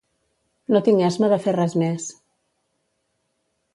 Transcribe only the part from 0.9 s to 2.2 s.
esma de fer res més